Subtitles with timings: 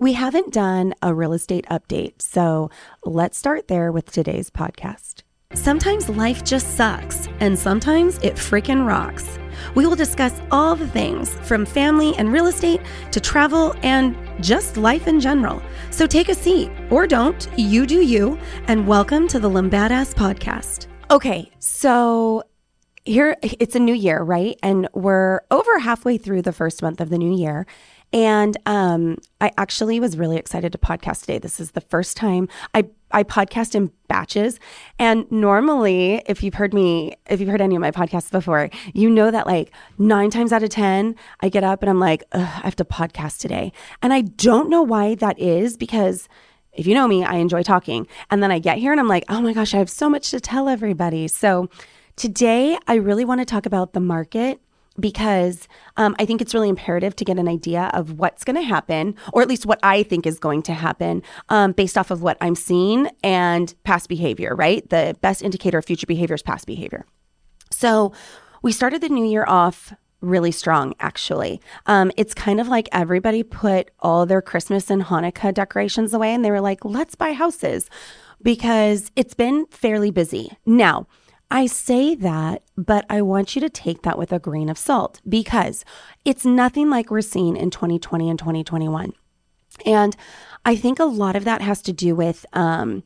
[0.00, 2.70] We haven't done a real estate update, so
[3.04, 5.22] let's start there with today's podcast.
[5.54, 9.40] Sometimes life just sucks, and sometimes it freaking rocks.
[9.74, 12.80] We will discuss all the things from family and real estate
[13.10, 15.60] to travel and just life in general.
[15.90, 18.38] So take a seat, or don't, you do you,
[18.68, 20.86] and welcome to the Lumbattis podcast.
[21.10, 22.44] Okay, so
[23.04, 24.56] here it's a new year, right?
[24.62, 27.66] And we're over halfway through the first month of the new year.
[28.12, 31.38] And um, I actually was really excited to podcast today.
[31.38, 34.58] This is the first time I, I podcast in batches.
[34.98, 39.10] And normally, if you've heard me, if you've heard any of my podcasts before, you
[39.10, 42.38] know that like nine times out of 10, I get up and I'm like, I
[42.38, 43.72] have to podcast today.
[44.02, 46.28] And I don't know why that is because
[46.72, 48.06] if you know me, I enjoy talking.
[48.30, 50.30] And then I get here and I'm like, oh my gosh, I have so much
[50.30, 51.28] to tell everybody.
[51.28, 51.68] So
[52.16, 54.60] today, I really want to talk about the market
[55.00, 58.62] because um, I think it's really imperative to get an idea of what's going to
[58.62, 62.22] happen, or at least what I think is going to happen um, based off of
[62.22, 64.88] what I'm seeing and past behavior, right?
[64.88, 67.04] The best indicator of future behavior is past behavior.
[67.70, 68.12] So
[68.62, 71.60] we started the new year off really strong, actually.
[71.86, 76.44] Um, it's kind of like everybody put all their Christmas and Hanukkah decorations away and
[76.44, 77.88] they were like, let's buy houses
[78.42, 80.50] because it's been fairly busy.
[80.66, 81.06] Now,
[81.50, 85.20] I say that, but I want you to take that with a grain of salt
[85.26, 85.84] because
[86.24, 89.12] it's nothing like we're seeing in 2020 and 2021.
[89.86, 90.16] And
[90.64, 93.02] I think a lot of that has to do with um,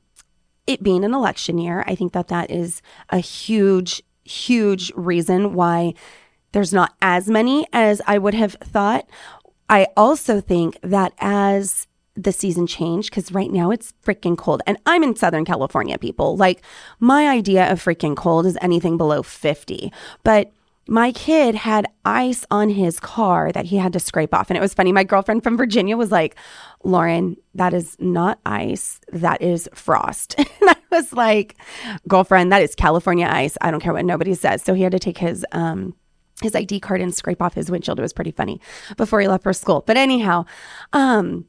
[0.67, 1.85] it being an election year.
[1.87, 5.95] I think that that is a huge, huge reason why
[6.51, 9.09] there's not as many as I would have thought.
[9.69, 14.63] I also think that as the season change because right now it's freaking cold.
[14.67, 16.37] And I'm in Southern California, people.
[16.37, 16.63] Like,
[17.01, 19.93] my idea of freaking cold is anything below 50.
[20.23, 20.53] But
[20.89, 24.51] my kid had ice on his car that he had to scrape off.
[24.51, 24.93] And it was funny.
[24.93, 26.37] My girlfriend from Virginia was like,
[26.83, 29.01] Lauren, that is not ice.
[29.13, 30.35] That is frost.
[30.39, 31.57] and I was like,
[32.09, 33.57] girlfriend, that is California ice.
[33.61, 34.63] I don't care what nobody says.
[34.63, 35.95] So he had to take his, um,
[36.43, 37.99] his ID card and scrape off his windshield.
[38.01, 38.61] It was pretty funny
[38.97, 39.85] before he left for school.
[39.87, 40.47] But anyhow,
[40.93, 41.47] um,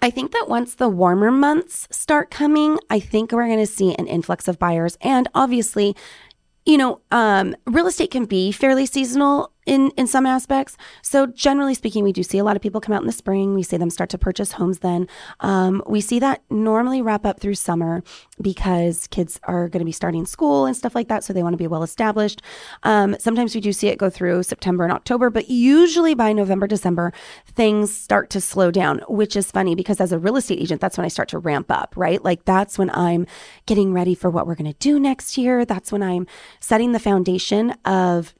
[0.00, 3.94] I think that once the warmer months start coming, I think we're going to see
[3.94, 4.96] an influx of buyers.
[5.00, 5.96] And obviously,
[6.64, 10.76] you know, um, real estate can be fairly seasonal in in some aspects.
[11.02, 13.54] So generally speaking, we do see a lot of people come out in the spring.
[13.54, 14.78] We see them start to purchase homes.
[14.78, 15.06] Then
[15.40, 18.02] um, we see that normally wrap up through summer
[18.40, 21.22] because kids are going to be starting school and stuff like that.
[21.22, 22.40] So they want to be well established.
[22.82, 26.66] Um, sometimes we do see it go through September and October, but usually by November,
[26.66, 27.12] December,
[27.46, 29.02] things start to slow down.
[29.08, 31.70] Which is funny because as a real estate agent, that's when I start to ramp
[31.70, 31.92] up.
[31.94, 33.26] Right, like that's when I'm
[33.66, 35.66] getting ready for what we're going to do next year.
[35.66, 36.26] That's when I'm
[36.58, 38.34] setting the foundation of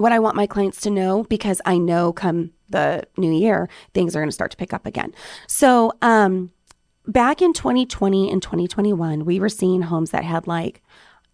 [0.00, 4.16] what I want my clients to know because I know come the new year, things
[4.16, 5.12] are going to start to pick up again.
[5.46, 6.52] So, um,
[7.06, 10.82] back in 2020 and 2021, we were seeing homes that had like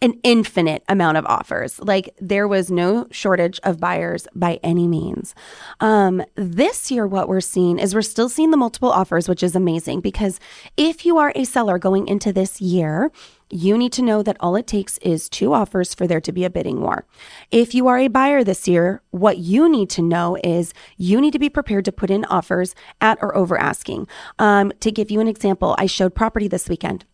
[0.02, 1.78] an infinite amount of offers.
[1.80, 5.34] Like there was no shortage of buyers by any means.
[5.80, 9.56] Um, this year, what we're seeing is we're still seeing the multiple offers, which is
[9.56, 10.38] amazing because
[10.76, 13.10] if you are a seller going into this year,
[13.48, 16.44] you need to know that all it takes is two offers for there to be
[16.44, 17.06] a bidding war.
[17.50, 21.32] If you are a buyer this year, what you need to know is you need
[21.32, 24.08] to be prepared to put in offers at or over asking.
[24.38, 27.04] Um, to give you an example, I showed property this weekend.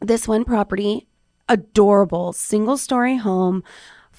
[0.00, 1.07] This one property,
[1.48, 3.62] adorable single story home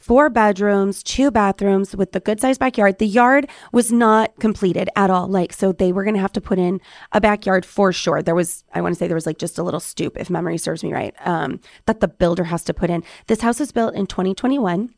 [0.09, 2.97] four bedrooms, two bathrooms with the good sized backyard.
[2.97, 5.27] The yard was not completed at all.
[5.27, 6.81] Like, so they were going to have to put in
[7.11, 8.23] a backyard for sure.
[8.23, 10.57] There was, I want to say there was like just a little stoop, if memory
[10.57, 13.03] serves me right, um, that the builder has to put in.
[13.27, 14.95] This house was built in 2021.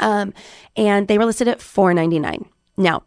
[0.00, 0.34] Um,
[0.76, 2.48] and they were listed at 499.
[2.76, 3.04] Now,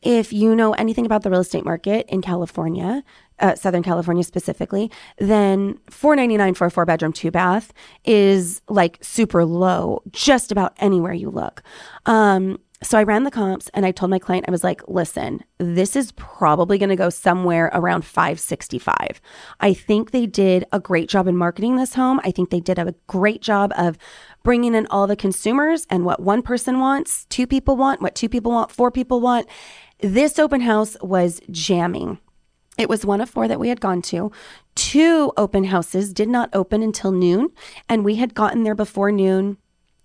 [0.00, 3.02] if you know anything about the real estate market in California,
[3.38, 7.72] uh, Southern California specifically, then 499 for a four bedroom, two bath
[8.04, 11.62] is like super low just about anywhere you look.
[12.06, 15.42] Um, so I ran the comps and I told my client, I was like, listen,
[15.58, 19.20] this is probably going to go somewhere around 565.
[19.60, 22.20] I think they did a great job in marketing this home.
[22.22, 23.96] I think they did a great job of
[24.42, 28.28] bringing in all the consumers and what one person wants, two people want, what two
[28.28, 29.48] people want, four people want.
[30.00, 32.18] This open house was jamming.
[32.78, 34.30] It was one of four that we had gone to.
[34.74, 37.50] Two open houses did not open until noon,
[37.88, 39.56] and we had gotten there before noon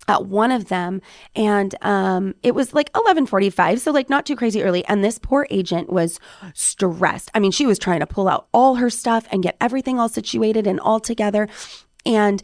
[0.08, 1.00] at one of them
[1.36, 5.46] and um, it was like 11:45 so like not too crazy early and this poor
[5.50, 6.18] agent was
[6.54, 7.30] stressed.
[7.34, 10.08] I mean she was trying to pull out all her stuff and get everything all
[10.08, 11.48] situated and all together
[12.04, 12.42] and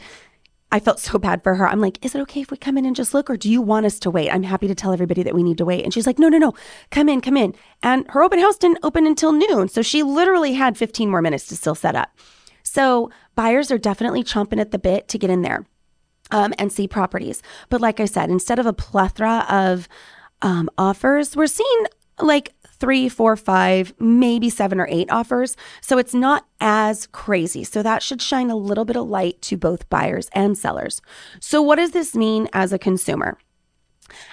[0.71, 1.67] I felt so bad for her.
[1.67, 3.63] I'm like, is it okay if we come in and just look, or do you
[3.63, 4.31] want us to wait?
[4.31, 5.83] I'm happy to tell everybody that we need to wait.
[5.83, 6.53] And she's like, no, no, no,
[6.91, 7.55] come in, come in.
[7.83, 9.69] And her open house didn't open until noon.
[9.69, 12.11] So she literally had 15 more minutes to still set up.
[12.63, 15.65] So buyers are definitely chomping at the bit to get in there
[16.31, 17.43] um, and see properties.
[17.71, 19.89] But like I said, instead of a plethora of
[20.43, 21.87] um, offers, we're seeing
[22.21, 25.57] like three, four, five, maybe seven or eight offers.
[25.81, 27.65] So it's not as crazy.
[27.65, 31.01] So that should shine a little bit of light to both buyers and sellers.
[31.41, 33.39] So, what does this mean as a consumer?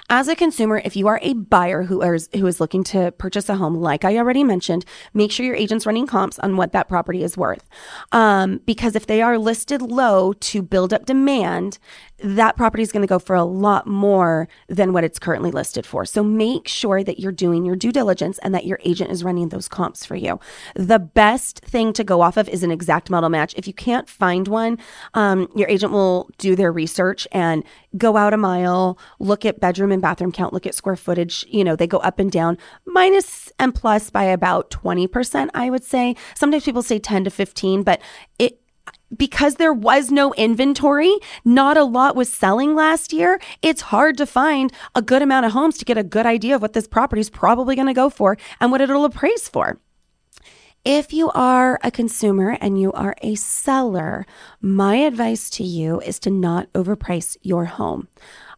[0.09, 3.49] As a consumer, if you are a buyer who is who is looking to purchase
[3.49, 6.87] a home, like I already mentioned, make sure your agent's running comps on what that
[6.87, 7.67] property is worth.
[8.11, 11.79] Um, because if they are listed low to build up demand,
[12.25, 15.85] that property is going to go for a lot more than what it's currently listed
[15.85, 16.05] for.
[16.05, 19.49] So make sure that you're doing your due diligence and that your agent is running
[19.49, 20.39] those comps for you.
[20.75, 23.53] The best thing to go off of is an exact model match.
[23.55, 24.79] If you can't find one,
[25.13, 27.63] um, your agent will do their research and
[27.95, 31.45] go out a mile, look at bedroom and bathroom count, look at square footage.
[31.47, 32.57] You know, they go up and down,
[32.87, 36.15] minus and plus by about 20%, I would say.
[36.33, 38.01] Sometimes people say 10 to 15, but
[38.39, 38.59] it,
[39.15, 43.39] because there was no inventory, not a lot was selling last year.
[43.61, 46.61] It's hard to find a good amount of homes to get a good idea of
[46.61, 49.79] what this property is probably going to go for and what it'll appraise for.
[50.83, 54.25] If you are a consumer and you are a seller,
[54.61, 58.07] my advice to you is to not overprice your home.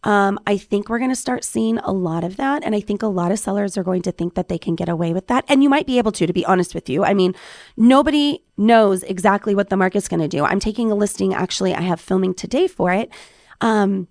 [0.07, 2.63] Um, I think we're going to start seeing a lot of that.
[2.63, 4.87] And I think a lot of sellers are going to think that they can get
[4.87, 5.43] away with that.
[5.49, 7.03] And you might be able to, to be honest with you.
[7.03, 7.35] I mean,
[7.75, 10.45] nobody knows exactly what the market's going to do.
[10.45, 13.11] I'm taking a listing, actually, I have filming today for it.
[13.59, 14.07] Um,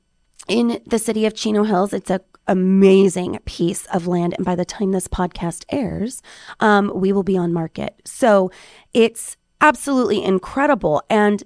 [0.49, 4.35] in the city of Chino Hills, it's a amazing piece of land.
[4.37, 6.23] And by the time this podcast airs,
[6.61, 8.01] um, we will be on market.
[8.05, 8.53] So
[8.95, 11.03] it's absolutely incredible.
[11.11, 11.43] And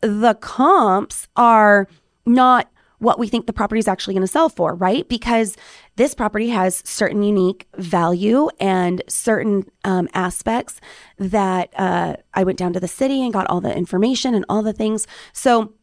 [0.00, 1.88] the comps are
[2.26, 5.08] not what we think the property is actually going to sell for, right?
[5.08, 5.56] Because
[5.96, 10.80] this property has certain unique value and certain um, aspects
[11.18, 14.62] that uh, I went down to the city and got all the information and all
[14.62, 15.06] the things.
[15.32, 15.74] So,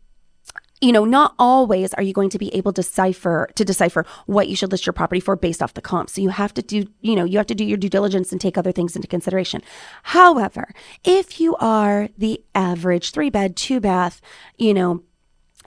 [0.82, 4.48] you know, not always are you going to be able to decipher to decipher what
[4.48, 6.10] you should list your property for based off the comp.
[6.10, 8.42] So you have to do, you know, you have to do your due diligence and
[8.42, 9.62] take other things into consideration.
[10.04, 10.74] However,
[11.04, 14.22] if you are the average three bed, two bath,
[14.58, 15.04] you know,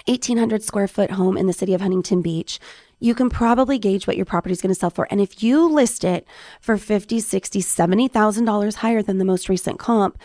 [0.06, 2.58] 1800 square foot home in the city of Huntington Beach,
[3.00, 5.06] you can probably gauge what your property is going to sell for.
[5.10, 6.26] And if you list it
[6.60, 10.18] for 50, 60, $70,000 higher than the most recent comp,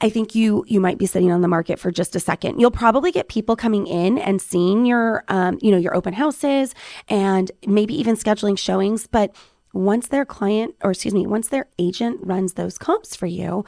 [0.00, 2.58] I think you you might be sitting on the market for just a second.
[2.58, 6.74] You'll probably get people coming in and seeing your um, you know your open houses
[7.08, 9.06] and maybe even scheduling showings.
[9.06, 9.34] But
[9.72, 13.64] once their client or excuse me, once their agent runs those comps for you,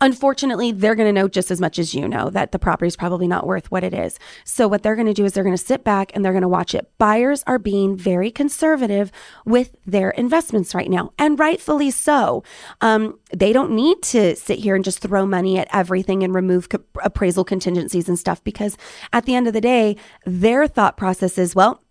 [0.00, 2.96] Unfortunately, they're going to know just as much as you know that the property is
[2.96, 4.18] probably not worth what it is.
[4.44, 6.42] So, what they're going to do is they're going to sit back and they're going
[6.42, 6.90] to watch it.
[6.98, 9.10] Buyers are being very conservative
[9.46, 12.44] with their investments right now, and rightfully so.
[12.82, 16.68] Um, they don't need to sit here and just throw money at everything and remove
[16.68, 18.76] co- appraisal contingencies and stuff because
[19.14, 19.96] at the end of the day,
[20.26, 21.82] their thought process is well,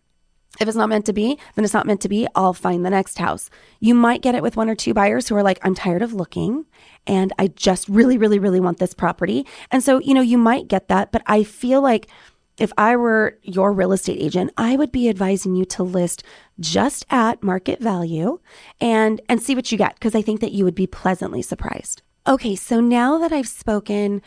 [0.59, 2.27] if it's not meant to be, then it's not meant to be.
[2.35, 3.49] I'll find the next house.
[3.79, 6.13] You might get it with one or two buyers who are like, I'm tired of
[6.13, 6.65] looking
[7.07, 9.45] and I just really, really, really want this property.
[9.71, 12.09] And so, you know, you might get that, but I feel like
[12.57, 16.23] if I were your real estate agent, I would be advising you to list
[16.59, 18.39] just at market value
[18.79, 22.01] and and see what you get because I think that you would be pleasantly surprised.
[22.27, 24.21] Okay, so now that I've spoken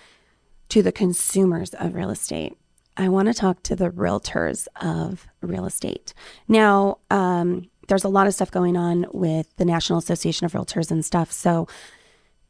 [0.69, 2.57] to the consumers of real estate,
[2.97, 6.13] I want to talk to the realtors of real estate.
[6.47, 10.91] Now, um, there's a lot of stuff going on with the National Association of Realtors
[10.91, 11.33] and stuff.
[11.33, 11.67] So,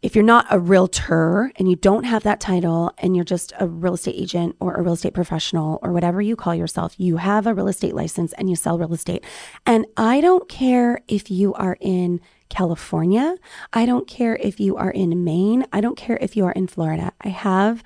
[0.00, 3.66] if you're not a realtor and you don't have that title and you're just a
[3.66, 7.46] real estate agent or a real estate professional or whatever you call yourself, you have
[7.46, 9.24] a real estate license and you sell real estate.
[9.66, 13.36] And I don't care if you are in California.
[13.72, 15.66] I don't care if you are in Maine.
[15.72, 17.12] I don't care if you are in Florida.
[17.20, 17.82] I have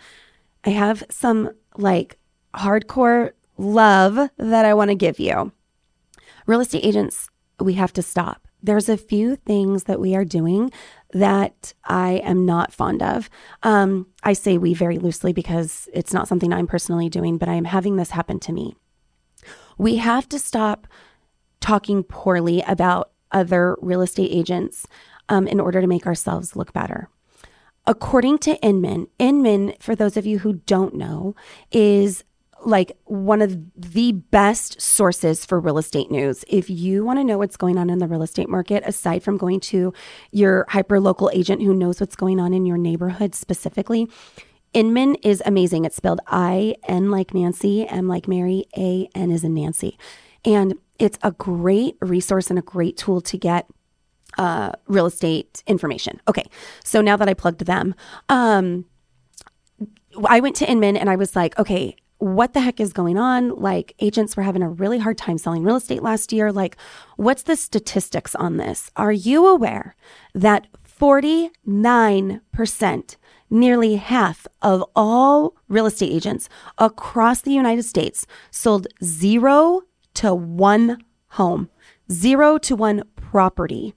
[0.64, 2.18] I have some like
[2.54, 5.52] hardcore love that I want to give you.
[6.46, 8.46] Real estate agents, we have to stop.
[8.62, 10.70] There's a few things that we are doing
[11.12, 13.28] that I am not fond of.
[13.62, 17.54] Um, I say we very loosely because it's not something I'm personally doing, but I
[17.54, 18.74] am having this happen to me.
[19.78, 20.86] We have to stop
[21.60, 24.86] talking poorly about other real estate agents
[25.28, 27.08] um, in order to make ourselves look better.
[27.86, 31.34] According to Inman, Inman, for those of you who don't know,
[31.72, 32.24] is
[32.64, 36.44] like one of the best sources for real estate news.
[36.48, 39.36] If you want to know what's going on in the real estate market, aside from
[39.36, 39.92] going to
[40.30, 44.08] your hyper local agent who knows what's going on in your neighborhood specifically,
[44.72, 45.84] Inman is amazing.
[45.84, 49.98] It's spelled I N like Nancy, M like Mary, A N is in Nancy.
[50.44, 53.66] And it's a great resource and a great tool to get
[54.38, 56.20] uh, real estate information.
[56.26, 56.44] Okay,
[56.84, 57.94] so now that I plugged them,
[58.28, 58.86] um,
[60.26, 63.48] I went to Inman and I was like, okay, what the heck is going on?
[63.56, 66.52] Like, agents were having a really hard time selling real estate last year.
[66.52, 66.76] Like,
[67.16, 68.92] what's the statistics on this?
[68.94, 69.96] Are you aware
[70.32, 73.16] that 49%,
[73.50, 76.48] nearly half of all real estate agents
[76.78, 79.80] across the United States sold zero
[80.14, 81.70] to one home,
[82.08, 83.94] zero to one property?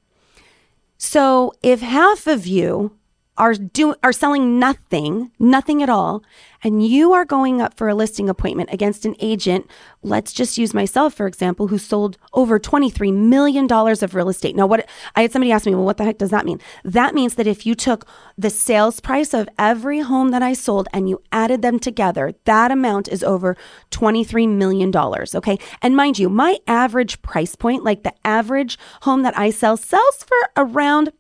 [0.98, 2.98] So if half of you
[3.38, 6.24] are do are selling nothing, nothing at all,
[6.64, 9.70] and you are going up for a listing appointment against an agent,
[10.04, 14.56] let's just use myself for example, who sold over 23 million dollars of real estate.
[14.56, 16.62] Now what I had somebody ask me, well what the heck does that mean?
[16.84, 20.88] That means that if you took the sales price of every home that I sold
[20.94, 23.58] and you added them together, that amount is over
[23.92, 25.58] 23 million dollars, okay?
[25.82, 30.24] And mind you, my average price point, like the average home that I sell sells
[30.24, 31.12] for around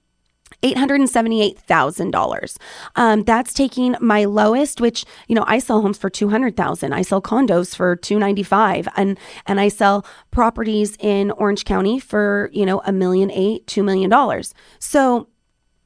[0.74, 2.58] $878,000.
[2.96, 6.94] Um, that's taking my lowest, which, you know, I sell homes for 200,000.
[6.94, 12.66] I sell condos for 295 and, and I sell properties in Orange County for, you
[12.66, 14.12] know, a million eight, $2 million.
[14.80, 15.28] So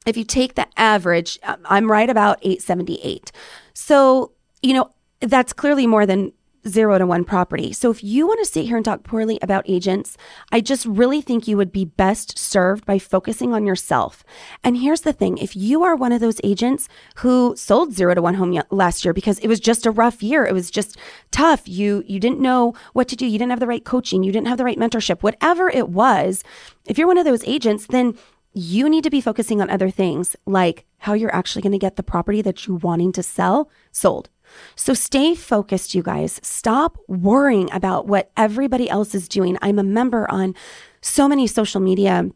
[0.06, 3.32] if you take the average, uh, I'm right about 878.
[3.74, 4.32] So,
[4.62, 6.32] you know, that's clearly more than
[6.68, 7.72] zero to one property.
[7.72, 10.16] So if you want to sit here and talk poorly about agents,
[10.52, 14.24] I just really think you would be best served by focusing on yourself.
[14.62, 18.22] And here's the thing if you are one of those agents who sold zero to
[18.22, 20.96] one home last year because it was just a rough year, it was just
[21.30, 24.32] tough, you, you didn't know what to do, you didn't have the right coaching, you
[24.32, 26.42] didn't have the right mentorship, whatever it was,
[26.86, 28.16] if you're one of those agents, then
[28.52, 31.96] you need to be focusing on other things like how you're actually going to get
[31.96, 34.28] the property that you're wanting to sell sold.
[34.76, 36.40] So stay focused, you guys.
[36.42, 39.58] Stop worrying about what everybody else is doing.
[39.62, 40.54] I'm a member on
[41.00, 42.30] so many social media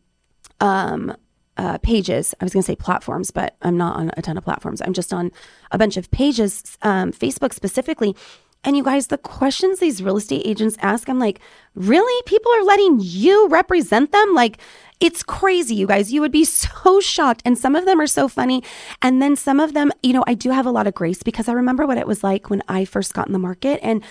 [0.60, 1.16] um,
[1.56, 2.34] uh, pages.
[2.40, 4.82] I was going to say platforms, but I'm not on a ton of platforms.
[4.82, 5.30] I'm just on
[5.70, 8.16] a bunch of pages, um, Facebook specifically.
[8.64, 11.38] And you guys, the questions these real estate agents ask, I'm like,
[11.74, 12.22] really?
[12.24, 14.34] People are letting you represent them?
[14.34, 14.58] Like,
[15.00, 16.12] it's crazy, you guys.
[16.12, 17.42] You would be so shocked.
[17.44, 18.62] And some of them are so funny.
[19.02, 21.48] And then some of them, you know, I do have a lot of grace because
[21.48, 24.02] I remember what it was like when I first got in the market and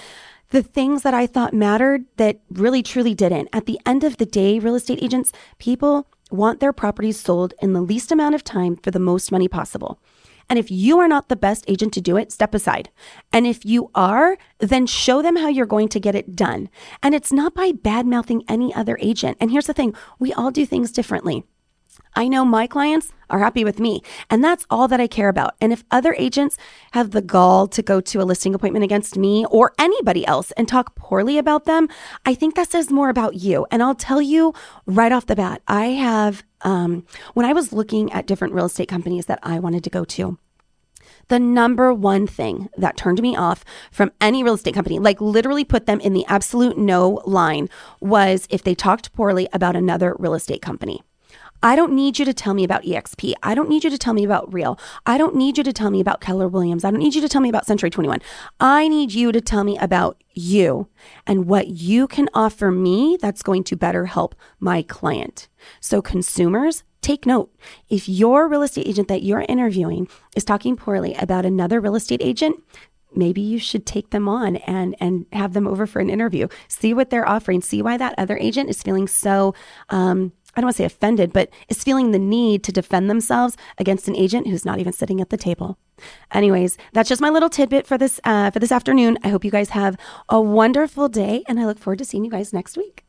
[0.50, 3.50] the things that I thought mattered that really truly didn't.
[3.52, 7.74] At the end of the day, real estate agents, people want their properties sold in
[7.74, 10.00] the least amount of time for the most money possible.
[10.50, 12.90] And if you are not the best agent to do it, step aside.
[13.32, 16.70] And if you are, then show them how you're going to get it done.
[17.02, 19.38] And it's not by bad mouthing any other agent.
[19.40, 21.44] And here's the thing we all do things differently.
[22.16, 25.56] I know my clients are happy with me, and that's all that I care about.
[25.60, 26.58] And if other agents
[26.92, 30.68] have the gall to go to a listing appointment against me or anybody else and
[30.68, 31.90] talk poorly about them,
[32.26, 33.66] I think that says more about you.
[33.72, 34.54] And I'll tell you
[34.86, 38.88] right off the bat, I have, um, when I was looking at different real estate
[38.88, 40.38] companies that I wanted to go to,
[41.30, 45.64] the number one thing that turned me off from any real estate company, like literally
[45.64, 50.34] put them in the absolute no line, was if they talked poorly about another real
[50.34, 51.02] estate company.
[51.64, 53.34] I don't need you to tell me about EXP.
[53.42, 54.78] I don't need you to tell me about Real.
[55.06, 56.84] I don't need you to tell me about Keller Williams.
[56.84, 58.20] I don't need you to tell me about Century 21.
[58.60, 60.90] I need you to tell me about you
[61.26, 65.48] and what you can offer me that's going to better help my client.
[65.80, 67.56] So, consumers, take note.
[67.88, 72.22] If your real estate agent that you're interviewing is talking poorly about another real estate
[72.22, 72.62] agent,
[73.16, 76.48] maybe you should take them on and and have them over for an interview.
[76.68, 77.62] See what they're offering.
[77.62, 79.54] See why that other agent is feeling so
[79.90, 83.58] um, I don't want to say offended, but is feeling the need to defend themselves
[83.78, 85.78] against an agent who's not even sitting at the table.
[86.32, 89.18] Anyways, that's just my little tidbit for this uh, for this afternoon.
[89.24, 89.98] I hope you guys have
[90.30, 93.03] a wonderful day, and I look forward to seeing you guys next week.